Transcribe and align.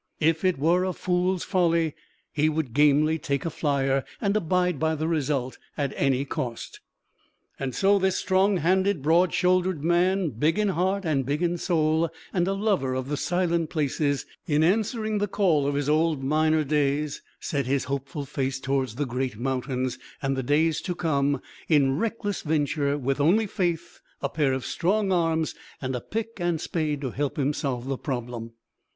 If 0.19 0.43
it 0.43 0.57
were 0.57 0.83
a 0.83 0.93
fool's 0.93 1.43
folly, 1.43 1.93
he 2.31 2.49
would 2.49 2.73
gamely 2.73 3.19
take 3.19 3.45
a 3.45 3.51
"flyer" 3.51 4.03
and 4.19 4.35
abide 4.35 4.79
by 4.79 4.95
the 4.95 5.07
result 5.07 5.59
at 5.77 5.93
any 5.95 6.25
cost. 6.25 6.79
So 7.69 7.99
this 7.99 8.15
strong 8.15 8.57
handed, 8.57 9.03
broad 9.03 9.31
shouldered 9.31 9.83
man, 9.83 10.29
big 10.29 10.57
in 10.57 10.69
heart 10.69 11.05
and 11.05 11.23
big 11.23 11.43
in 11.43 11.59
soul 11.59 12.09
and 12.33 12.47
a 12.47 12.53
lover 12.55 12.95
of 12.95 13.09
the 13.09 13.15
silent 13.15 13.69
places, 13.69 14.25
in 14.47 14.63
answering 14.63 15.19
the 15.19 15.27
call 15.27 15.67
of 15.67 15.75
his 15.75 15.87
old 15.87 16.23
miner 16.23 16.63
days, 16.63 17.21
set 17.39 17.67
his 17.67 17.83
hopeful 17.83 18.25
face 18.25 18.59
toward 18.59 18.89
the 18.89 19.05
great 19.05 19.37
mountains 19.37 19.99
and 20.19 20.35
the 20.35 20.41
days 20.41 20.81
to 20.81 20.95
come, 20.95 21.43
in 21.69 21.99
reckless 21.99 22.41
venture, 22.41 22.97
with 22.97 23.21
only 23.21 23.45
faith, 23.45 23.99
a 24.19 24.29
pair 24.29 24.51
of 24.51 24.65
strong 24.65 25.11
arms 25.11 25.53
and 25.79 25.95
a 25.95 26.01
pick 26.01 26.39
and 26.39 26.59
spade 26.59 27.01
to 27.01 27.11
help 27.11 27.37
him 27.37 27.53
solve 27.53 27.85
the 27.87 27.99
problem. 27.99 28.53